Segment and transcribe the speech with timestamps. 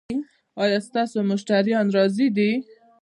[0.63, 2.51] ایا ستاسو مشتریان راضي دي؟